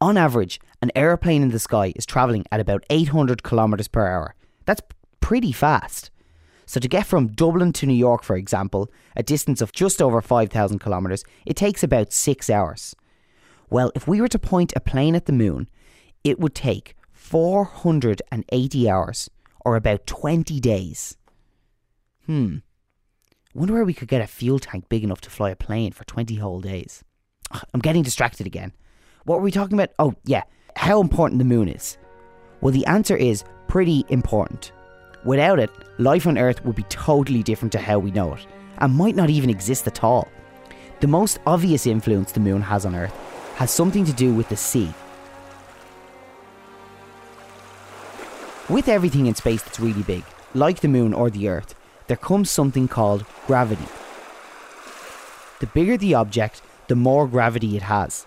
On 0.00 0.16
average, 0.16 0.58
an 0.80 0.90
aeroplane 0.96 1.42
in 1.42 1.50
the 1.50 1.58
sky 1.58 1.92
is 1.96 2.06
travelling 2.06 2.46
at 2.50 2.60
about 2.60 2.82
800 2.88 3.42
kilometres 3.42 3.88
per 3.88 4.06
hour. 4.06 4.34
That's 4.64 4.80
pretty 5.20 5.52
fast. 5.52 6.10
So, 6.64 6.80
to 6.80 6.88
get 6.88 7.04
from 7.04 7.26
Dublin 7.26 7.74
to 7.74 7.84
New 7.84 7.92
York, 7.92 8.22
for 8.22 8.36
example, 8.36 8.90
a 9.14 9.22
distance 9.22 9.60
of 9.60 9.72
just 9.72 10.00
over 10.00 10.22
5,000 10.22 10.78
kilometres, 10.78 11.24
it 11.44 11.56
takes 11.56 11.82
about 11.82 12.10
six 12.10 12.48
hours. 12.48 12.96
Well, 13.68 13.92
if 13.94 14.08
we 14.08 14.18
were 14.18 14.28
to 14.28 14.38
point 14.38 14.72
a 14.74 14.80
plane 14.80 15.14
at 15.14 15.26
the 15.26 15.32
moon, 15.32 15.68
it 16.24 16.40
would 16.40 16.54
take 16.54 16.96
480 17.12 18.88
hours, 18.88 19.28
or 19.62 19.76
about 19.76 20.06
20 20.06 20.58
days. 20.58 21.18
Hmm. 22.26 22.56
Wonder 23.54 23.74
where 23.74 23.84
we 23.84 23.94
could 23.94 24.08
get 24.08 24.20
a 24.20 24.26
fuel 24.26 24.58
tank 24.58 24.88
big 24.88 25.04
enough 25.04 25.20
to 25.22 25.30
fly 25.30 25.50
a 25.50 25.56
plane 25.56 25.92
for 25.92 26.04
20 26.04 26.34
whole 26.36 26.60
days. 26.60 27.02
I'm 27.72 27.80
getting 27.80 28.02
distracted 28.02 28.46
again. 28.46 28.72
What 29.24 29.38
were 29.38 29.44
we 29.44 29.50
talking 29.50 29.78
about? 29.78 29.94
Oh, 29.98 30.14
yeah, 30.24 30.42
how 30.76 31.00
important 31.00 31.38
the 31.38 31.44
moon 31.44 31.68
is. 31.68 31.96
Well, 32.60 32.72
the 32.72 32.86
answer 32.86 33.16
is 33.16 33.44
pretty 33.68 34.04
important. 34.08 34.72
Without 35.24 35.58
it, 35.58 35.70
life 35.98 36.26
on 36.26 36.38
Earth 36.38 36.64
would 36.64 36.76
be 36.76 36.84
totally 36.84 37.42
different 37.42 37.72
to 37.72 37.78
how 37.78 37.98
we 37.98 38.10
know 38.10 38.34
it, 38.34 38.46
and 38.78 38.94
might 38.94 39.16
not 39.16 39.30
even 39.30 39.50
exist 39.50 39.86
at 39.86 40.04
all. 40.04 40.28
The 41.00 41.06
most 41.06 41.38
obvious 41.46 41.86
influence 41.86 42.32
the 42.32 42.40
moon 42.40 42.62
has 42.62 42.86
on 42.86 42.94
Earth 42.94 43.14
has 43.56 43.70
something 43.70 44.04
to 44.04 44.12
do 44.12 44.34
with 44.34 44.48
the 44.48 44.56
sea. 44.56 44.92
With 48.68 48.88
everything 48.88 49.26
in 49.26 49.34
space 49.34 49.62
that's 49.62 49.80
really 49.80 50.02
big, 50.02 50.24
like 50.54 50.80
the 50.80 50.88
moon 50.88 51.12
or 51.14 51.30
the 51.30 51.48
Earth, 51.48 51.74
there 52.06 52.16
comes 52.16 52.50
something 52.50 52.88
called 52.88 53.24
gravity. 53.46 53.86
The 55.60 55.66
bigger 55.66 55.96
the 55.96 56.14
object, 56.14 56.62
the 56.88 56.96
more 56.96 57.26
gravity 57.26 57.76
it 57.76 57.82
has. 57.82 58.26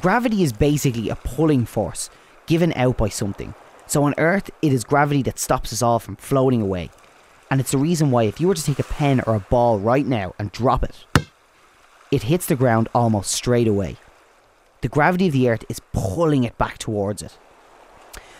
Gravity 0.00 0.42
is 0.42 0.52
basically 0.52 1.08
a 1.08 1.16
pulling 1.16 1.66
force 1.66 2.10
given 2.46 2.72
out 2.74 2.96
by 2.96 3.08
something. 3.08 3.54
So 3.86 4.04
on 4.04 4.14
Earth, 4.18 4.50
it 4.62 4.72
is 4.72 4.84
gravity 4.84 5.22
that 5.22 5.38
stops 5.38 5.72
us 5.72 5.82
all 5.82 5.98
from 5.98 6.16
floating 6.16 6.62
away. 6.62 6.90
And 7.50 7.60
it's 7.60 7.70
the 7.70 7.78
reason 7.78 8.10
why, 8.10 8.24
if 8.24 8.40
you 8.40 8.48
were 8.48 8.54
to 8.54 8.64
take 8.64 8.78
a 8.78 8.84
pen 8.84 9.20
or 9.26 9.34
a 9.34 9.40
ball 9.40 9.78
right 9.78 10.06
now 10.06 10.34
and 10.38 10.50
drop 10.50 10.82
it, 10.82 11.04
it 12.10 12.24
hits 12.24 12.46
the 12.46 12.56
ground 12.56 12.88
almost 12.94 13.30
straight 13.30 13.68
away. 13.68 13.96
The 14.80 14.88
gravity 14.88 15.28
of 15.28 15.32
the 15.32 15.48
Earth 15.48 15.64
is 15.68 15.80
pulling 15.92 16.44
it 16.44 16.58
back 16.58 16.78
towards 16.78 17.22
it. 17.22 17.38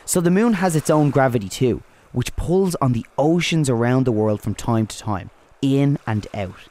So 0.05 0.21
the 0.21 0.31
moon 0.31 0.55
has 0.55 0.77
its 0.77 0.91
own 0.91 1.11
gravity 1.11 1.49
too, 1.49 1.83
which 2.14 2.35
pulls 2.37 2.75
on 2.76 2.92
the 2.92 3.04
oceans 3.18 3.68
around 3.68 4.04
the 4.04 4.12
world 4.12 4.40
from 4.40 4.54
time 4.54 4.87
to 4.87 4.97
time, 4.97 5.28
in 5.61 5.99
and 6.06 6.26
out. 6.33 6.68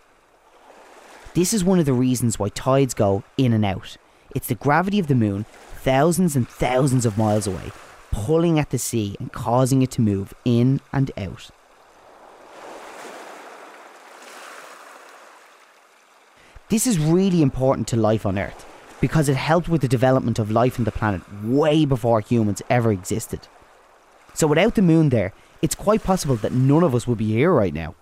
This 1.35 1.53
is 1.53 1.63
one 1.63 1.79
of 1.79 1.85
the 1.85 1.93
reasons 1.93 2.39
why 2.39 2.50
tides 2.50 2.93
go 2.93 3.23
in 3.38 3.53
and 3.53 3.65
out. 3.65 3.97
It's 4.33 4.47
the 4.47 4.55
gravity 4.55 5.00
of 5.00 5.07
the 5.07 5.15
moon, 5.15 5.45
thousands 5.75 6.35
and 6.35 6.47
thousands 6.47 7.05
of 7.05 7.17
miles 7.17 7.45
away, 7.45 7.71
pulling 8.09 8.57
at 8.57 8.69
the 8.69 8.79
sea 8.79 9.17
and 9.19 9.31
causing 9.31 9.81
it 9.81 9.91
to 9.91 10.01
move 10.01 10.33
in 10.45 10.79
and 10.93 11.12
out. 11.17 11.50
This 16.69 16.88
is 16.88 16.97
really 16.97 17.41
important 17.41 17.88
to 17.89 17.97
life 17.97 18.25
on 18.25 18.39
Earth 18.39 18.65
because 19.01 19.27
it 19.27 19.35
helped 19.35 19.67
with 19.67 19.81
the 19.81 19.88
development 19.88 20.39
of 20.39 20.50
life 20.50 20.79
on 20.79 20.85
the 20.85 20.91
planet 20.91 21.21
way 21.43 21.83
before 21.83 22.21
humans 22.21 22.62
ever 22.69 22.91
existed. 22.91 23.41
So 24.34 24.48
without 24.48 24.75
the 24.75 24.82
moon 24.82 25.10
there, 25.10 25.34
it's 25.62 25.75
quite 25.75 26.04
possible 26.04 26.36
that 26.38 26.52
none 26.52 26.84
of 26.84 26.96
us 26.96 27.08
would 27.08 27.18
be 27.18 27.32
here 27.32 27.52
right 27.52 27.74
now. 27.74 27.96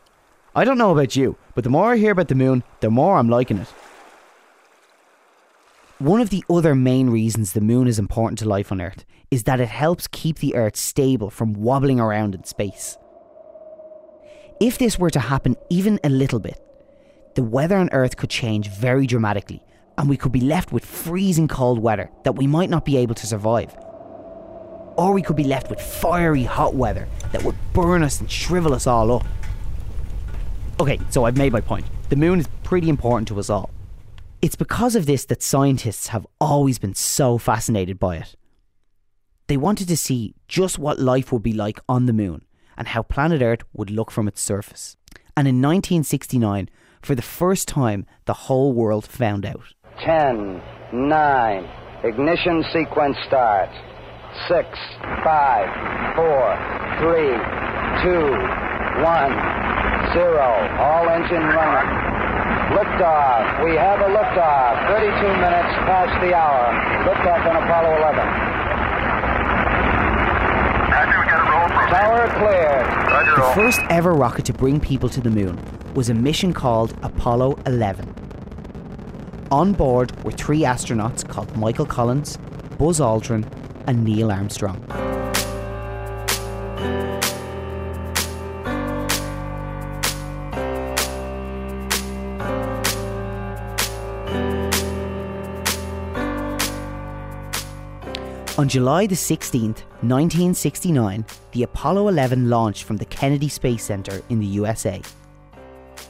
I 0.56 0.64
don't 0.64 0.78
know 0.78 0.92
about 0.92 1.16
you, 1.16 1.38
but 1.56 1.64
the 1.64 1.70
more 1.70 1.94
I 1.94 1.98
hear 1.98 2.12
about 2.12 2.28
the 2.28 2.36
moon, 2.36 2.64
the 2.80 2.90
more 2.90 3.18
I'm 3.18 3.30
liking 3.30 3.58
it. 3.58 3.68
One 6.00 6.20
of 6.20 6.32
the 6.32 6.44
other 6.50 6.74
main 6.74 7.10
reasons 7.10 7.54
the 7.54 7.62
moon 7.62 7.88
is 7.88 8.00
important 8.00 8.40
to 8.40 8.50
life 8.50 8.72
on 8.72 8.82
Earth 8.82 9.06
is 9.30 9.44
that 9.44 9.62
it 9.62 9.70
helps 9.70 10.08
keep 10.08 10.40
the 10.40 10.56
Earth 10.56 10.76
stable 10.76 11.30
from 11.30 11.54
wobbling 11.54 12.00
around 12.00 12.34
in 12.34 12.44
space. 12.44 12.98
If 14.60 14.78
this 14.78 14.98
were 14.98 15.12
to 15.12 15.20
happen 15.20 15.56
even 15.70 16.00
a 16.04 16.10
little 16.10 16.40
bit, 16.40 16.60
the 17.36 17.44
weather 17.44 17.78
on 17.78 17.90
Earth 17.92 18.18
could 18.18 18.30
change 18.30 18.70
very 18.70 19.06
dramatically, 19.06 19.64
and 19.98 20.10
we 20.10 20.18
could 20.18 20.32
be 20.32 20.42
left 20.42 20.72
with 20.72 20.86
freezing 20.86 21.48
cold 21.48 21.80
weather 21.80 22.10
that 22.24 22.36
we 22.36 22.48
might 22.48 22.70
not 22.70 22.84
be 22.84 22.98
able 22.98 23.16
to 23.16 23.28
survive. 23.28 23.76
Or 25.01 25.13
we 25.13 25.24
could 25.24 25.36
be 25.36 25.43
left 25.43 25.72
with 25.72 25.81
fiery 25.81 26.43
hot 26.43 26.75
weather 26.75 27.08
that 27.31 27.41
would 27.41 27.55
burn 27.74 28.03
us 28.03 28.20
and 28.20 28.29
shrivel 28.29 28.72
us 28.72 28.86
all 28.86 29.12
up. 29.12 29.25
Okay, 30.79 31.00
so 31.10 31.25
I've 31.25 31.38
made 31.38 31.51
my 31.51 31.60
point. 31.60 31.88
The 32.10 32.15
moon 32.15 32.39
is 32.39 32.48
pretty 32.62 32.88
important 32.88 33.27
to 33.29 33.39
us 33.39 33.50
all. 33.50 33.72
It's 34.43 34.55
because 34.55 34.96
of 34.96 35.08
this 35.08 35.25
that 35.25 35.41
scientists 35.41 36.10
have 36.10 36.27
always 36.39 36.77
been 36.77 36.93
so 36.93 37.39
fascinated 37.39 37.98
by 37.98 38.17
it. 38.17 38.36
They 39.48 39.58
wanted 39.58 39.88
to 39.88 39.98
see 39.98 40.36
just 40.48 40.77
what 40.77 41.00
life 41.00 41.31
would 41.31 41.41
be 41.41 41.53
like 41.53 41.79
on 41.89 42.05
the 42.05 42.13
moon 42.13 42.46
and 42.77 42.89
how 42.89 43.01
planet 43.01 43.41
Earth 43.41 43.63
would 43.74 43.89
look 43.89 44.12
from 44.12 44.27
its 44.27 44.39
surface. 44.39 44.98
And 45.36 45.48
in 45.48 45.63
1969, 45.63 46.70
for 47.01 47.15
the 47.15 47.24
first 47.24 47.67
time, 47.67 48.05
the 48.25 48.46
whole 48.46 48.72
world 48.72 49.08
found 49.08 49.48
out. 49.48 49.74
10, 50.05 50.62
9, 50.93 51.70
ignition 52.03 52.63
sequence 52.72 53.17
start. 53.25 53.72
6, 54.48 54.68
5, 55.24 56.16
4, 56.16 56.58
3, 57.04 57.36
2, 58.04 58.32
1, 59.04 59.62
0. 60.14 60.40
All 60.80 61.10
engine 61.10 61.44
running. 61.52 61.90
Liftoff. 62.72 63.64
We 63.64 63.76
have 63.76 64.00
a 64.00 64.10
liftoff. 64.10 64.88
32 64.88 65.28
minutes 65.36 65.74
past 65.88 66.22
the 66.22 66.34
hour. 66.34 66.72
Liftoff 67.04 67.46
on 67.50 67.56
Apollo 67.64 67.98
11. 67.98 68.28
Roger, 70.92 71.20
we 71.20 71.26
got 71.28 71.40
a 71.40 71.52
roll 71.52 71.68
from 71.68 71.86
Tower 71.90 72.28
cleared. 72.40 72.88
Roger, 73.12 73.36
The 73.36 73.52
first 73.54 73.82
ever 73.90 74.14
rocket 74.14 74.46
to 74.46 74.54
bring 74.54 74.80
people 74.80 75.10
to 75.10 75.22
the 75.22 75.30
moon 75.30 75.60
was 75.94 76.10
a 76.10 76.14
mission 76.14 76.54
called 76.54 76.94
Apollo 77.04 77.60
11. 77.66 78.16
On 79.52 79.74
board 79.74 80.12
were 80.24 80.32
three 80.32 80.62
astronauts 80.62 81.28
called 81.28 81.56
Michael 81.58 81.86
Collins, 81.86 82.38
Buzz 82.78 83.02
Aldrin, 83.02 83.46
and 83.88 84.04
Neil 84.04 84.32
Armstrong. 84.32 84.86
On 98.62 98.70
July 98.70 99.08
the 99.08 99.16
16th, 99.16 99.82
1969, 100.04 101.26
the 101.52 101.64
Apollo 101.64 102.10
11 102.10 102.48
launched 102.48 102.84
from 102.84 102.98
the 102.98 103.06
Kennedy 103.06 103.50
Space 103.50 103.84
Center 103.84 104.22
in 104.30 104.40
the 104.40 104.46
USA. 104.46 105.02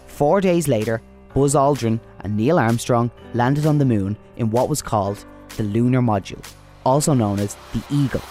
Four 0.08 0.42
days 0.42 0.68
later, 0.68 1.02
Buzz 1.34 1.56
Aldrin 1.56 2.02
and 2.20 2.36
Neil 2.36 2.60
Armstrong 2.60 3.10
landed 3.34 3.66
on 3.66 3.78
the 3.78 3.86
moon 3.86 4.18
in 4.36 4.50
what 4.50 4.68
was 4.68 4.82
called 4.82 5.24
the 5.56 5.64
Lunar 5.64 6.02
Module, 6.02 6.46
also 6.86 7.14
known 7.14 7.40
as 7.40 7.56
the 7.74 7.84
Eagle. 7.90 8.22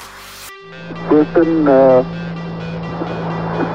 Houston, 1.09 1.69
uh, 1.69 2.03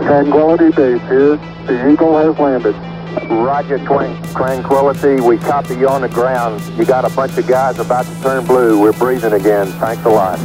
Tranquility 0.03 0.69
Base 0.71 1.01
here. 1.03 1.37
The 1.65 1.91
Eagle 1.91 2.17
has 2.17 2.37
landed. 2.37 2.75
Roger, 3.29 3.79
Twan- 3.79 4.33
Tranquility. 4.33 5.21
We 5.21 5.37
copy 5.37 5.75
you 5.75 5.87
on 5.87 6.01
the 6.01 6.09
ground. 6.09 6.61
You 6.77 6.85
got 6.85 7.05
a 7.05 7.15
bunch 7.15 7.37
of 7.37 7.47
guys 7.47 7.79
about 7.79 8.05
to 8.05 8.21
turn 8.21 8.45
blue. 8.45 8.79
We're 8.81 8.93
breathing 8.93 9.33
again. 9.33 9.67
Thanks 9.79 10.03
a 10.05 10.09
lot. 10.09 10.37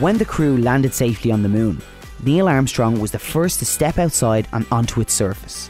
When 0.00 0.18
the 0.18 0.24
crew 0.24 0.56
landed 0.56 0.94
safely 0.94 1.30
on 1.30 1.42
the 1.42 1.48
moon, 1.48 1.80
Neil 2.22 2.48
Armstrong 2.48 2.98
was 3.00 3.10
the 3.10 3.18
first 3.18 3.58
to 3.58 3.66
step 3.66 3.98
outside 3.98 4.48
and 4.52 4.66
onto 4.70 5.00
its 5.00 5.12
surface. 5.12 5.68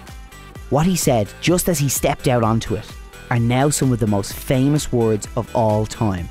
What 0.70 0.86
he 0.86 0.96
said 0.96 1.28
just 1.40 1.68
as 1.68 1.78
he 1.78 1.88
stepped 1.88 2.28
out 2.28 2.42
onto 2.42 2.74
it 2.74 2.95
are 3.30 3.38
now 3.38 3.70
some 3.70 3.92
of 3.92 3.98
the 3.98 4.06
most 4.06 4.34
famous 4.34 4.92
words 4.92 5.26
of 5.36 5.54
all 5.54 5.86
time. 5.86 6.28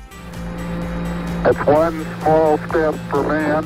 That's 1.42 1.66
one 1.66 2.04
small 2.20 2.58
step 2.58 2.94
for 3.10 3.22
man, 3.22 3.64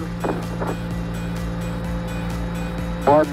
one 3.06 3.26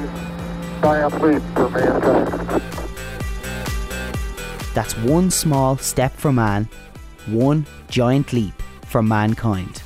giant 0.81 1.21
leap 1.21 1.41
for 1.53 1.69
mankind. 1.69 2.61
That's 4.73 4.95
one 4.97 5.31
small 5.31 5.77
step 5.77 6.13
for 6.15 6.31
man, 6.31 6.69
one 7.25 7.65
giant 7.89 8.31
leap 8.31 8.53
for 8.85 9.01
mankind. 9.01 9.79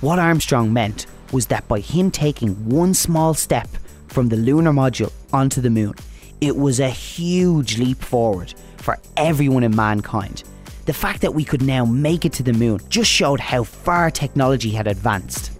What 0.00 0.18
Armstrong 0.18 0.72
meant 0.72 1.06
was 1.32 1.46
that 1.46 1.66
by 1.66 1.80
him 1.80 2.10
taking 2.10 2.68
one 2.68 2.94
small 2.94 3.34
step 3.34 3.68
from 4.06 4.28
the 4.28 4.36
lunar 4.36 4.72
module 4.72 5.12
onto 5.32 5.60
the 5.60 5.70
moon, 5.70 5.94
it 6.40 6.56
was 6.56 6.78
a 6.78 6.90
huge 6.90 7.78
leap 7.78 8.02
forward 8.02 8.54
for 8.86 8.96
everyone 9.16 9.64
in 9.64 9.74
mankind. 9.74 10.44
The 10.84 10.92
fact 10.92 11.20
that 11.22 11.34
we 11.34 11.42
could 11.42 11.60
now 11.60 11.84
make 11.84 12.24
it 12.24 12.32
to 12.34 12.44
the 12.44 12.52
moon 12.52 12.78
just 12.88 13.10
showed 13.10 13.40
how 13.40 13.64
far 13.64 14.12
technology 14.12 14.70
had 14.70 14.86
advanced. 14.86 15.50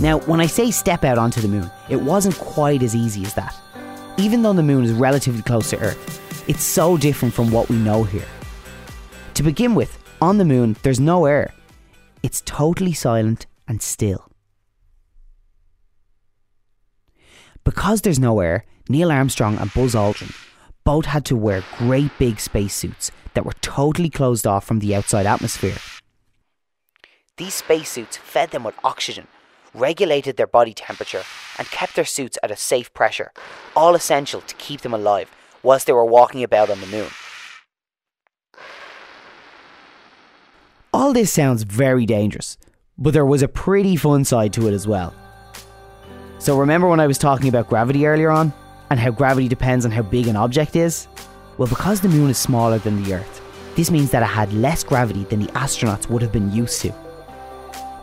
Now, 0.00 0.18
when 0.26 0.40
I 0.40 0.46
say 0.46 0.72
step 0.72 1.04
out 1.04 1.16
onto 1.16 1.40
the 1.40 1.46
moon, 1.46 1.70
it 1.88 2.00
wasn't 2.00 2.36
quite 2.38 2.82
as 2.82 2.96
easy 2.96 3.22
as 3.22 3.34
that. 3.34 3.54
Even 4.16 4.42
though 4.42 4.52
the 4.52 4.64
moon 4.64 4.84
is 4.84 4.92
relatively 4.92 5.42
close 5.42 5.70
to 5.70 5.78
Earth, 5.78 6.48
it's 6.48 6.64
so 6.64 6.96
different 6.96 7.32
from 7.32 7.52
what 7.52 7.68
we 7.68 7.76
know 7.76 8.02
here. 8.02 8.26
To 9.34 9.44
begin 9.44 9.76
with, 9.76 9.96
on 10.20 10.38
the 10.38 10.44
moon, 10.44 10.74
there's 10.82 10.98
no 10.98 11.26
air. 11.26 11.54
It's 12.24 12.40
totally 12.40 12.94
silent 12.94 13.46
and 13.68 13.80
still. 13.80 14.27
Because 17.68 18.00
there's 18.00 18.18
no 18.18 18.40
air, 18.40 18.64
Neil 18.88 19.12
Armstrong 19.12 19.58
and 19.58 19.70
Buzz 19.74 19.94
Aldrin 19.94 20.34
both 20.84 21.04
had 21.04 21.26
to 21.26 21.36
wear 21.36 21.62
great 21.76 22.10
big 22.18 22.40
spacesuits 22.40 23.10
that 23.34 23.44
were 23.44 23.52
totally 23.60 24.08
closed 24.08 24.46
off 24.46 24.64
from 24.64 24.78
the 24.78 24.94
outside 24.94 25.26
atmosphere. 25.26 25.76
These 27.36 27.52
spacesuits 27.52 28.16
fed 28.16 28.52
them 28.52 28.64
with 28.64 28.74
oxygen, 28.82 29.26
regulated 29.74 30.38
their 30.38 30.46
body 30.46 30.72
temperature, 30.72 31.24
and 31.58 31.68
kept 31.68 31.94
their 31.94 32.06
suits 32.06 32.38
at 32.42 32.50
a 32.50 32.56
safe 32.56 32.90
pressure, 32.94 33.32
all 33.76 33.94
essential 33.94 34.40
to 34.40 34.54
keep 34.54 34.80
them 34.80 34.94
alive 34.94 35.30
whilst 35.62 35.86
they 35.86 35.92
were 35.92 36.06
walking 36.06 36.42
about 36.42 36.70
on 36.70 36.80
the 36.80 36.86
moon. 36.86 37.10
All 40.94 41.12
this 41.12 41.30
sounds 41.30 41.64
very 41.64 42.06
dangerous, 42.06 42.56
but 42.96 43.12
there 43.12 43.26
was 43.26 43.42
a 43.42 43.46
pretty 43.46 43.94
fun 43.94 44.24
side 44.24 44.54
to 44.54 44.68
it 44.68 44.72
as 44.72 44.88
well. 44.88 45.12
So, 46.38 46.56
remember 46.56 46.88
when 46.88 47.00
I 47.00 47.06
was 47.06 47.18
talking 47.18 47.48
about 47.48 47.68
gravity 47.68 48.06
earlier 48.06 48.30
on? 48.30 48.52
And 48.90 48.98
how 48.98 49.10
gravity 49.10 49.48
depends 49.48 49.84
on 49.84 49.90
how 49.90 50.02
big 50.02 50.28
an 50.28 50.36
object 50.36 50.76
is? 50.76 51.08
Well, 51.58 51.68
because 51.68 52.00
the 52.00 52.08
moon 52.08 52.30
is 52.30 52.38
smaller 52.38 52.78
than 52.78 53.02
the 53.02 53.14
Earth, 53.14 53.42
this 53.74 53.90
means 53.90 54.10
that 54.12 54.22
it 54.22 54.26
had 54.26 54.52
less 54.52 54.84
gravity 54.84 55.24
than 55.24 55.40
the 55.40 55.52
astronauts 55.52 56.08
would 56.08 56.22
have 56.22 56.32
been 56.32 56.52
used 56.52 56.80
to. 56.82 56.94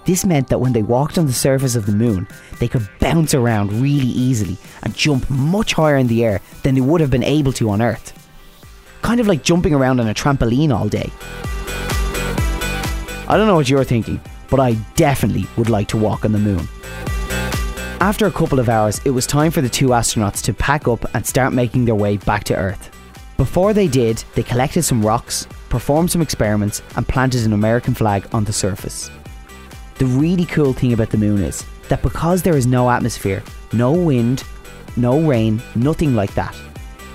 This 0.05 0.25
meant 0.25 0.49
that 0.49 0.59
when 0.59 0.73
they 0.73 0.83
walked 0.83 1.17
on 1.17 1.25
the 1.25 1.33
surface 1.33 1.75
of 1.75 1.85
the 1.85 1.91
moon, 1.91 2.27
they 2.59 2.67
could 2.67 2.87
bounce 2.99 3.33
around 3.33 3.73
really 3.81 4.07
easily 4.07 4.57
and 4.83 4.95
jump 4.95 5.27
much 5.29 5.73
higher 5.73 5.97
in 5.97 6.07
the 6.07 6.23
air 6.23 6.41
than 6.61 6.75
they 6.75 6.81
would 6.81 7.01
have 7.01 7.09
been 7.09 7.23
able 7.23 7.53
to 7.53 7.69
on 7.69 7.81
Earth. 7.81 8.13
Kind 9.01 9.19
of 9.19 9.27
like 9.27 9.43
jumping 9.43 9.73
around 9.73 9.99
on 9.99 10.07
a 10.07 10.13
trampoline 10.13 10.71
all 10.71 10.87
day. 10.87 11.09
I 13.27 13.37
don't 13.37 13.47
know 13.47 13.55
what 13.55 13.69
you're 13.69 13.83
thinking, 13.83 14.21
but 14.49 14.59
I 14.59 14.73
definitely 14.95 15.47
would 15.57 15.69
like 15.69 15.87
to 15.89 15.97
walk 15.97 16.25
on 16.25 16.33
the 16.33 16.37
moon. 16.37 16.67
After 18.01 18.27
a 18.27 18.31
couple 18.31 18.59
of 18.59 18.67
hours, 18.67 18.99
it 19.05 19.11
was 19.11 19.25
time 19.25 19.51
for 19.51 19.61
the 19.61 19.69
two 19.69 19.87
astronauts 19.87 20.41
to 20.43 20.53
pack 20.53 20.85
up 20.85 21.05
and 21.15 21.25
start 21.25 21.53
making 21.53 21.85
their 21.85 21.95
way 21.95 22.17
back 22.17 22.43
to 22.45 22.55
Earth. 22.55 22.91
Before 23.37 23.73
they 23.73 23.87
did, 23.87 24.23
they 24.35 24.43
collected 24.43 24.83
some 24.83 25.03
rocks, 25.03 25.47
performed 25.69 26.11
some 26.11 26.21
experiments, 26.21 26.81
and 26.97 27.07
planted 27.07 27.45
an 27.45 27.53
American 27.53 27.93
flag 27.93 28.27
on 28.33 28.43
the 28.43 28.51
surface. 28.51 29.09
The 29.97 30.05
really 30.05 30.45
cool 30.45 30.73
thing 30.73 30.91
about 30.91 31.09
the 31.09 31.17
moon 31.17 31.41
is 31.41 31.65
that 31.87 32.01
because 32.01 32.41
there 32.41 32.57
is 32.57 32.67
no 32.67 32.89
atmosphere, 32.89 33.41
no 33.71 33.93
wind, 33.93 34.43
no 34.97 35.21
rain, 35.21 35.61
nothing 35.75 36.15
like 36.15 36.33
that, 36.33 36.55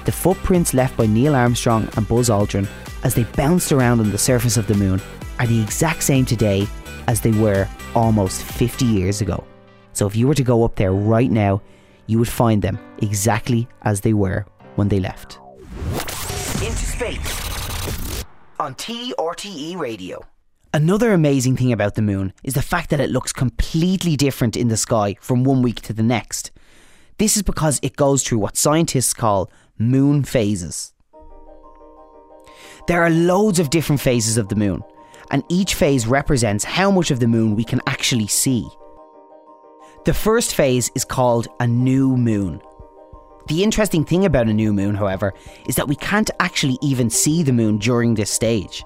the 0.06 0.12
footprints 0.12 0.72
left 0.72 0.96
by 0.96 1.04
Neil 1.04 1.34
Armstrong 1.34 1.90
and 1.96 2.08
Buzz 2.08 2.30
Aldrin 2.30 2.66
as 3.04 3.14
they 3.14 3.24
bounced 3.24 3.70
around 3.70 4.00
on 4.00 4.10
the 4.10 4.18
surface 4.18 4.56
of 4.56 4.66
the 4.66 4.74
moon 4.74 5.00
are 5.38 5.46
the 5.46 5.62
exact 5.62 6.02
same 6.02 6.24
today 6.24 6.66
as 7.06 7.20
they 7.20 7.32
were 7.32 7.68
almost 7.94 8.42
50 8.42 8.86
years 8.86 9.20
ago. 9.20 9.44
So 9.92 10.07
if 10.07 10.16
you 10.16 10.26
were 10.26 10.35
to 10.35 10.42
go 10.42 10.64
up 10.64 10.76
there 10.76 10.92
right 10.92 11.31
now, 11.31 11.62
you 12.07 12.18
would 12.18 12.29
find 12.29 12.62
them 12.62 12.79
exactly 12.98 13.68
as 13.83 14.00
they 14.00 14.12
were 14.12 14.46
when 14.76 14.88
they 14.88 15.00
left. 15.00 15.38
Into 16.62 16.85
space 16.85 18.24
on 18.59 18.74
TRTE 18.74 19.79
Radio. 19.79 20.24
Another 20.72 21.12
amazing 21.12 21.57
thing 21.57 21.72
about 21.72 21.94
the 21.94 22.03
moon 22.03 22.33
is 22.44 22.55
the 22.55 22.62
fact 22.62 22.90
that 22.90 23.00
it 23.00 23.11
looks 23.11 23.33
completely 23.33 24.16
different 24.16 24.57
in 24.57 24.68
the 24.68 24.76
sky 24.76 25.16
from 25.20 25.42
one 25.42 25.62
week 25.62 25.81
to 25.83 25.92
the 25.92 26.03
next. 26.03 26.53
This 27.18 27.37
is 27.37 27.42
because 27.42 27.81
it 27.83 27.96
goes 27.96 28.22
through 28.22 28.38
what 28.38 28.57
scientists 28.57 29.12
call 29.12 29.50
moon 29.79 30.22
phases. 30.22 30.92
There 32.87 33.03
are 33.03 33.11
loads 33.11 33.59
of 33.59 33.70
different 33.70 34.00
phases 34.00 34.37
of 34.37 34.48
the 34.48 34.57
moon, 34.57 34.83
and 35.31 35.42
each 35.48 35.74
phase 35.74 36.07
represents 36.07 36.64
how 36.64 36.90
much 36.90 37.11
of 37.11 37.20
the 37.20 37.26
moon 37.26 37.57
we 37.57 37.64
can 37.64 37.81
actually 37.87 38.26
see. 38.26 38.68
The 40.06 40.14
first 40.14 40.54
phase 40.54 40.90
is 40.94 41.04
called 41.04 41.48
a 41.60 41.66
new 41.66 42.16
moon. 42.16 42.62
The 43.48 43.62
interesting 43.62 44.02
thing 44.02 44.24
about 44.24 44.48
a 44.48 44.54
new 44.54 44.72
moon, 44.72 44.94
however, 44.94 45.34
is 45.68 45.76
that 45.76 45.88
we 45.88 45.96
can't 45.96 46.30
actually 46.40 46.78
even 46.80 47.10
see 47.10 47.42
the 47.42 47.52
moon 47.52 47.76
during 47.76 48.14
this 48.14 48.30
stage. 48.30 48.82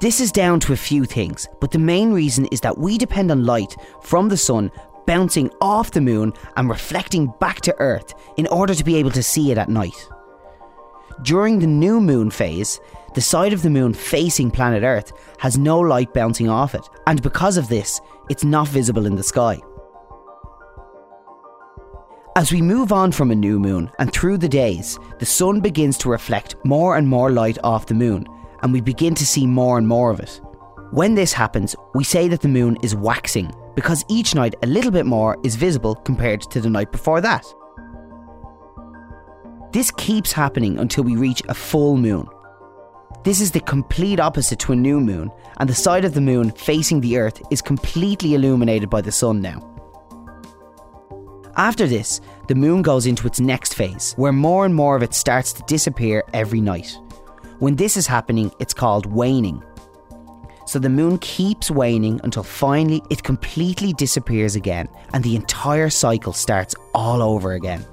This 0.00 0.20
is 0.20 0.32
down 0.32 0.60
to 0.60 0.72
a 0.72 0.76
few 0.76 1.04
things, 1.04 1.46
but 1.60 1.70
the 1.70 1.78
main 1.78 2.14
reason 2.14 2.46
is 2.46 2.62
that 2.62 2.78
we 2.78 2.96
depend 2.96 3.30
on 3.30 3.44
light 3.44 3.76
from 4.00 4.30
the 4.30 4.38
sun 4.38 4.70
bouncing 5.06 5.50
off 5.60 5.90
the 5.90 6.00
moon 6.00 6.32
and 6.56 6.70
reflecting 6.70 7.30
back 7.40 7.60
to 7.60 7.76
Earth 7.78 8.14
in 8.38 8.46
order 8.46 8.74
to 8.74 8.84
be 8.84 8.96
able 8.96 9.10
to 9.10 9.22
see 9.22 9.50
it 9.50 9.58
at 9.58 9.68
night. 9.68 10.08
During 11.20 11.58
the 11.58 11.66
new 11.66 12.00
moon 12.00 12.30
phase, 12.30 12.80
the 13.14 13.20
side 13.20 13.52
of 13.52 13.60
the 13.60 13.68
moon 13.68 13.92
facing 13.92 14.50
planet 14.50 14.82
Earth 14.82 15.12
has 15.40 15.58
no 15.58 15.78
light 15.78 16.14
bouncing 16.14 16.48
off 16.48 16.74
it, 16.74 16.88
and 17.06 17.20
because 17.20 17.58
of 17.58 17.68
this, 17.68 18.00
it's 18.30 18.44
not 18.44 18.68
visible 18.68 19.04
in 19.04 19.16
the 19.16 19.22
sky. 19.22 19.60
As 22.36 22.50
we 22.50 22.60
move 22.60 22.90
on 22.90 23.12
from 23.12 23.30
a 23.30 23.34
new 23.36 23.60
moon 23.60 23.88
and 24.00 24.12
through 24.12 24.38
the 24.38 24.48
days, 24.48 24.98
the 25.20 25.24
sun 25.24 25.60
begins 25.60 25.96
to 25.98 26.08
reflect 26.08 26.56
more 26.64 26.96
and 26.96 27.06
more 27.06 27.30
light 27.30 27.58
off 27.62 27.86
the 27.86 27.94
moon, 27.94 28.26
and 28.60 28.72
we 28.72 28.80
begin 28.80 29.14
to 29.14 29.24
see 29.24 29.46
more 29.46 29.78
and 29.78 29.86
more 29.86 30.10
of 30.10 30.18
it. 30.18 30.40
When 30.90 31.14
this 31.14 31.32
happens, 31.32 31.76
we 31.94 32.02
say 32.02 32.26
that 32.26 32.40
the 32.40 32.48
moon 32.48 32.76
is 32.82 32.96
waxing 32.96 33.54
because 33.76 34.04
each 34.08 34.34
night 34.34 34.56
a 34.64 34.66
little 34.66 34.90
bit 34.90 35.06
more 35.06 35.38
is 35.44 35.54
visible 35.54 35.94
compared 35.94 36.40
to 36.50 36.60
the 36.60 36.68
night 36.68 36.90
before 36.90 37.20
that. 37.20 37.46
This 39.72 39.92
keeps 39.92 40.32
happening 40.32 40.76
until 40.80 41.04
we 41.04 41.14
reach 41.14 41.42
a 41.48 41.54
full 41.54 41.96
moon. 41.96 42.26
This 43.22 43.40
is 43.40 43.52
the 43.52 43.60
complete 43.60 44.18
opposite 44.18 44.58
to 44.60 44.72
a 44.72 44.76
new 44.76 44.98
moon, 44.98 45.30
and 45.58 45.68
the 45.68 45.74
side 45.74 46.04
of 46.04 46.14
the 46.14 46.20
moon 46.20 46.50
facing 46.50 47.00
the 47.00 47.16
Earth 47.16 47.40
is 47.52 47.62
completely 47.62 48.34
illuminated 48.34 48.90
by 48.90 49.02
the 49.02 49.12
sun 49.12 49.40
now. 49.40 49.73
After 51.56 51.86
this, 51.86 52.20
the 52.48 52.54
moon 52.54 52.82
goes 52.82 53.06
into 53.06 53.26
its 53.26 53.38
next 53.38 53.74
phase, 53.74 54.14
where 54.16 54.32
more 54.32 54.64
and 54.64 54.74
more 54.74 54.96
of 54.96 55.02
it 55.02 55.14
starts 55.14 55.52
to 55.52 55.62
disappear 55.68 56.24
every 56.32 56.60
night. 56.60 56.98
When 57.60 57.76
this 57.76 57.96
is 57.96 58.08
happening, 58.08 58.50
it's 58.58 58.74
called 58.74 59.06
waning. 59.06 59.62
So 60.66 60.80
the 60.80 60.88
moon 60.88 61.18
keeps 61.18 61.70
waning 61.70 62.20
until 62.24 62.42
finally 62.42 63.02
it 63.08 63.22
completely 63.22 63.92
disappears 63.92 64.56
again, 64.56 64.88
and 65.12 65.22
the 65.22 65.36
entire 65.36 65.90
cycle 65.90 66.32
starts 66.32 66.74
all 66.92 67.22
over 67.22 67.52
again. 67.52 67.86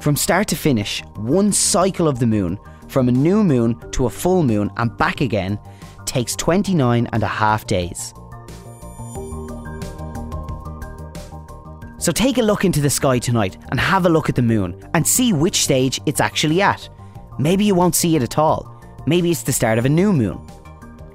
From 0.00 0.16
start 0.16 0.48
to 0.48 0.56
finish, 0.56 1.02
one 1.16 1.50
cycle 1.52 2.08
of 2.08 2.18
the 2.18 2.26
moon, 2.26 2.58
from 2.88 3.08
a 3.08 3.12
new 3.12 3.42
moon 3.42 3.78
to 3.92 4.04
a 4.04 4.10
full 4.10 4.42
moon 4.42 4.70
and 4.76 4.94
back 4.98 5.22
again 5.22 5.58
takes 6.04 6.36
29 6.36 7.08
and 7.10 7.22
a 7.22 7.26
half 7.26 7.66
days. 7.66 8.12
So 12.02 12.10
take 12.10 12.38
a 12.38 12.42
look 12.42 12.64
into 12.64 12.80
the 12.80 12.90
sky 12.90 13.20
tonight 13.20 13.58
and 13.70 13.78
have 13.78 14.06
a 14.06 14.08
look 14.08 14.28
at 14.28 14.34
the 14.34 14.42
moon 14.42 14.76
and 14.92 15.06
see 15.06 15.32
which 15.32 15.62
stage 15.62 16.00
it's 16.04 16.20
actually 16.20 16.60
at. 16.60 16.88
Maybe 17.38 17.64
you 17.64 17.76
won't 17.76 17.94
see 17.94 18.16
it 18.16 18.24
at 18.24 18.38
all. 18.38 18.74
Maybe 19.06 19.30
it's 19.30 19.44
the 19.44 19.52
start 19.52 19.78
of 19.78 19.84
a 19.84 19.88
new 19.88 20.12
moon. 20.12 20.44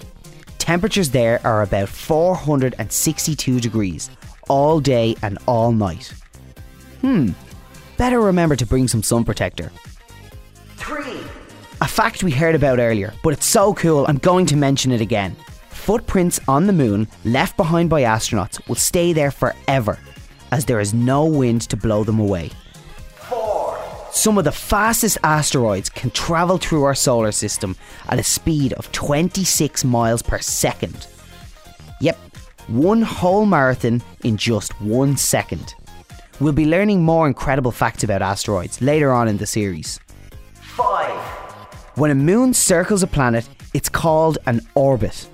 Temperatures 0.60 1.10
there 1.10 1.46
are 1.46 1.62
about 1.62 1.90
462 1.90 3.60
degrees 3.60 4.10
all 4.48 4.80
day 4.80 5.18
and 5.22 5.38
all 5.46 5.74
night. 5.74 6.14
Hmm, 7.02 7.32
better 7.98 8.22
remember 8.22 8.56
to 8.56 8.66
bring 8.66 8.88
some 8.88 9.04
sun 9.04 9.26
protector. 9.26 9.74
3. 10.78 11.04
A 11.82 11.88
fact 11.88 12.24
we 12.24 12.32
heard 12.32 12.56
about 12.56 12.80
earlier, 12.80 13.14
but 13.24 13.34
it's 13.34 13.46
so 13.46 13.74
cool 13.74 14.06
I'm 14.08 14.20
going 14.20 14.46
to 14.46 14.56
mention 14.56 14.94
it 14.94 15.02
again. 15.02 15.36
Footprints 15.80 16.40
on 16.48 16.68
the 16.68 16.74
moon 16.74 17.08
left 17.26 17.58
behind 17.58 17.90
by 17.90 18.04
astronauts 18.04 18.68
will 18.68 18.76
stay 18.76 19.12
there 19.12 19.32
forever, 19.32 19.98
as 20.52 20.66
there 20.66 20.80
is 20.80 20.94
no 20.94 21.26
wind 21.26 21.62
to 21.62 21.78
blow 21.78 22.04
them 22.04 22.20
away. 22.20 22.52
4. 23.28 23.80
Some 24.12 24.38
of 24.38 24.44
the 24.44 24.52
fastest 24.52 25.18
asteroids 25.24 25.90
can 25.90 26.12
travel 26.12 26.60
through 26.60 26.84
our 26.84 26.94
solar 26.94 27.32
system 27.32 27.76
at 28.08 28.20
a 28.20 28.24
speed 28.24 28.74
of 28.74 28.92
26 28.92 29.84
miles 29.84 30.22
per 30.22 30.38
second. 30.38 31.08
Yep, 32.02 32.20
one 32.68 33.02
whole 33.02 33.48
marathon 33.48 34.04
in 34.24 34.38
just 34.38 34.80
one 34.82 35.18
second. 35.18 35.74
We'll 36.40 36.54
be 36.54 36.68
learning 36.68 37.02
more 37.02 37.26
incredible 37.26 37.72
facts 37.72 38.04
about 38.04 38.22
asteroids 38.22 38.80
later 38.80 39.12
on 39.12 39.28
in 39.28 39.38
the 39.38 39.48
series. 39.48 40.00
5. 40.54 41.10
When 41.96 42.12
a 42.12 42.16
moon 42.16 42.54
circles 42.54 43.02
a 43.02 43.08
planet, 43.08 43.50
it's 43.74 43.90
called 43.90 44.38
an 44.46 44.62
orbit. 44.76 45.28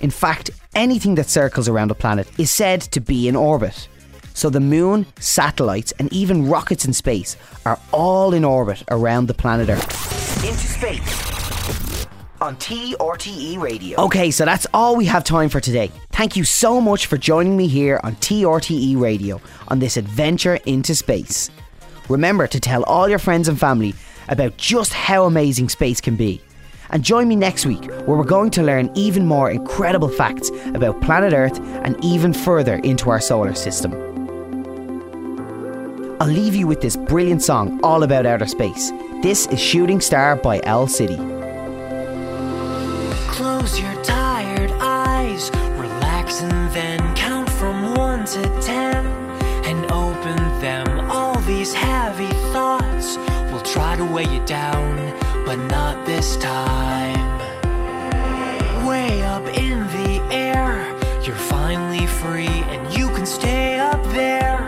In 0.00 0.10
fact, 0.10 0.50
anything 0.74 1.14
that 1.14 1.28
circles 1.28 1.68
around 1.68 1.90
a 1.90 1.94
planet 1.94 2.28
is 2.38 2.50
said 2.50 2.82
to 2.82 3.00
be 3.00 3.28
in 3.28 3.36
orbit. 3.36 3.88
So 4.34 4.50
the 4.50 4.60
moon, 4.60 5.06
satellites, 5.18 5.92
and 5.98 6.12
even 6.12 6.48
rockets 6.48 6.84
in 6.84 6.92
space 6.92 7.36
are 7.64 7.80
all 7.92 8.34
in 8.34 8.44
orbit 8.44 8.84
around 8.90 9.26
the 9.26 9.34
planet 9.34 9.70
Earth. 9.70 10.44
Into 10.44 10.58
space. 10.58 12.06
On 12.42 12.54
TRTE 12.56 13.58
Radio. 13.58 13.98
Okay, 13.98 14.30
so 14.30 14.44
that's 14.44 14.66
all 14.74 14.94
we 14.94 15.06
have 15.06 15.24
time 15.24 15.48
for 15.48 15.58
today. 15.58 15.90
Thank 16.12 16.36
you 16.36 16.44
so 16.44 16.82
much 16.82 17.06
for 17.06 17.16
joining 17.16 17.56
me 17.56 17.66
here 17.66 17.98
on 18.04 18.14
TRTE 18.16 19.00
Radio 19.00 19.40
on 19.68 19.78
this 19.78 19.96
adventure 19.96 20.56
into 20.66 20.94
space. 20.94 21.50
Remember 22.10 22.46
to 22.46 22.60
tell 22.60 22.82
all 22.84 23.08
your 23.08 23.18
friends 23.18 23.48
and 23.48 23.58
family 23.58 23.94
about 24.28 24.58
just 24.58 24.92
how 24.92 25.24
amazing 25.24 25.70
space 25.70 26.00
can 26.00 26.14
be. 26.14 26.42
And 26.90 27.02
join 27.02 27.28
me 27.28 27.36
next 27.36 27.66
week 27.66 27.84
where 28.06 28.16
we're 28.16 28.24
going 28.24 28.50
to 28.52 28.62
learn 28.62 28.90
even 28.94 29.26
more 29.26 29.50
incredible 29.50 30.08
facts 30.08 30.50
about 30.74 31.00
planet 31.00 31.32
Earth 31.32 31.58
and 31.84 31.96
even 32.04 32.32
further 32.32 32.76
into 32.76 33.10
our 33.10 33.20
solar 33.20 33.54
system. 33.54 33.92
I'll 36.20 36.28
leave 36.28 36.54
you 36.54 36.66
with 36.66 36.80
this 36.80 36.96
brilliant 36.96 37.42
song 37.42 37.78
all 37.82 38.02
about 38.02 38.24
outer 38.24 38.46
space. 38.46 38.90
This 39.22 39.46
is 39.48 39.60
Shooting 39.60 40.00
Star 40.00 40.36
by 40.36 40.60
Owl 40.62 40.86
City. 40.86 41.16
Close 43.28 43.78
your 43.78 44.02
tired 44.02 44.70
eyes, 44.80 45.50
relax 45.76 46.40
and 46.42 46.70
then 46.72 47.14
count 47.16 47.50
from 47.50 47.94
one 47.94 48.24
to 48.26 48.42
ten 48.62 49.04
and 49.66 49.84
open 49.92 50.36
them. 50.60 51.10
All 51.10 51.38
these 51.40 51.74
heavy 51.74 52.32
thoughts 52.52 53.18
will 53.52 53.62
try 53.62 53.96
to 53.96 54.04
weigh 54.04 54.32
you 54.32 54.44
down, 54.46 54.98
but 55.56 55.70
not 55.70 56.04
this 56.06 56.36
time. 56.36 57.38
Way 58.86 59.22
up 59.22 59.46
in 59.46 59.78
the 59.96 60.20
air, 60.30 60.94
you're 61.22 61.34
finally 61.34 62.06
free 62.06 62.58
and 62.72 62.92
you 62.96 63.08
can 63.08 63.24
stay 63.24 63.78
up 63.78 64.02
there 64.12 64.58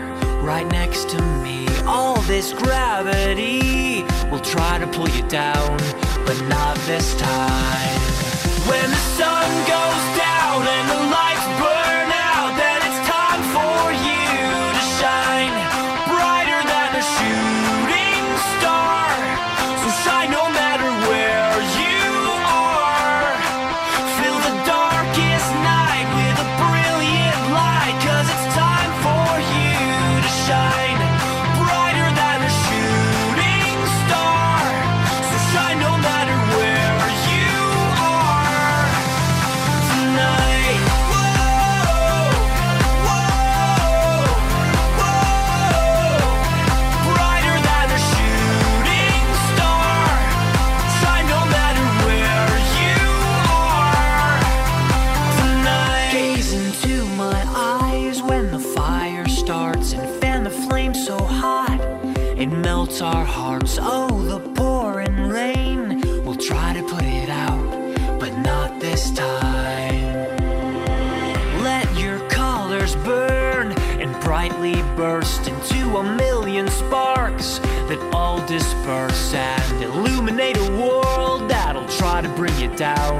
right 0.41 0.67
next 0.71 1.09
to 1.09 1.21
me. 1.43 1.67
All 1.85 2.19
this 2.21 2.53
gravity 2.53 4.03
will 4.31 4.39
try 4.39 4.79
to 4.79 4.87
pull 4.87 5.09
you 5.09 5.27
down, 5.27 5.77
but 6.25 6.39
not 6.47 6.75
this 6.87 7.15
time. 7.19 8.01
When 8.69 8.89
the 8.89 9.03
sun 9.19 9.49
goes 9.75 10.05
down 10.17 10.67
and 10.67 10.89
the 10.89 11.11
lights 11.11 11.28
our 63.01 63.25
hearts. 63.25 63.77
Oh, 63.81 64.09
the 64.23 64.39
pouring 64.53 65.29
rain 65.29 65.69
We'll 66.29 66.37
try 66.37 66.73
to 66.73 66.83
put 66.83 67.03
it 67.03 67.27
out, 67.27 68.19
but 68.19 68.37
not 68.37 68.79
this 68.79 69.09
time. 69.09 70.37
Let 71.63 71.91
your 71.97 72.19
colors 72.29 72.95
burn 72.97 73.71
and 73.99 74.13
brightly 74.21 74.75
burst 74.95 75.47
into 75.47 75.97
a 75.97 76.03
million 76.17 76.67
sparks 76.67 77.57
that 77.89 77.99
all 78.13 78.45
disperse 78.45 79.33
and 79.33 79.83
illuminate 79.83 80.57
a 80.57 80.71
world 80.73 81.49
that'll 81.49 81.87
try 81.87 82.21
to 82.21 82.29
bring 82.29 82.55
you 82.59 82.69
down, 82.75 83.19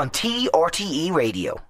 on 0.00 0.08
TRTE 0.08 1.12
Radio. 1.12 1.69